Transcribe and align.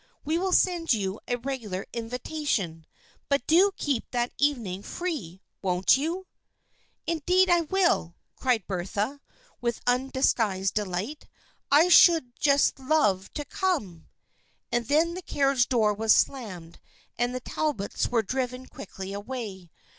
We 0.25 0.39
will 0.39 0.51
send 0.51 0.93
you 0.93 1.19
a 1.27 1.35
regular 1.35 1.85
invita 1.93 2.43
tion, 2.47 2.87
but 3.29 3.45
do 3.45 3.69
keep 3.77 4.09
that 4.09 4.31
evening 4.39 4.81
free, 4.81 5.43
won't 5.61 5.95
you? 5.95 6.25
""Indeed 7.05 7.51
I 7.51 7.61
will!" 7.61 8.15
cried 8.35 8.65
Bertha, 8.65 9.21
with 9.61 9.85
undis 9.85 10.33
guised 10.33 10.73
delight." 10.73 11.27
I 11.81 11.87
should 11.89 12.33
just 12.39 12.79
love 12.79 13.31
to 13.35 13.45
come!" 13.45 14.07
And 14.71 14.87
then 14.87 15.13
the 15.13 15.21
carriage 15.21 15.69
door 15.69 15.93
was 15.93 16.15
slammed 16.15 16.79
and 17.19 17.35
the 17.35 17.39
Talbots 17.39 18.07
were 18.07 18.23
driven 18.23 18.65
quickly 18.65 19.13
away. 19.13 19.69